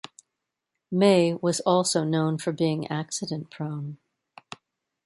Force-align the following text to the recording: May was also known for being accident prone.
May 0.91 1.35
was 1.35 1.59
also 1.59 2.03
known 2.03 2.39
for 2.39 2.51
being 2.51 2.87
accident 2.87 3.51
prone. 3.51 3.99